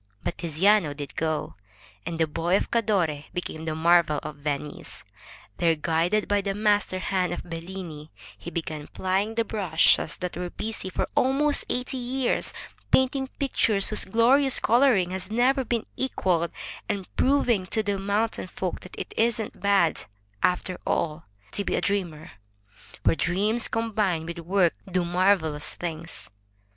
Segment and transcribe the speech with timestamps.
[0.23, 1.57] But Tiziano did go,
[2.07, 5.03] and the boy of Cadore became the marvel of Venice.
[5.57, 10.49] There, guided by the master hand of Bellini, he began plying the brushes that were
[10.49, 12.51] busy for almost eighty years,
[12.89, 16.49] painting pictures whose glorious coloring has never been equaled,
[16.89, 20.05] and proving to the mountain folk that it isn't bad,
[20.41, 22.31] after all, to be a dreamer,
[23.05, 26.31] for dreams com 282 THE TREASURE CHEST bined with work do marvelous things.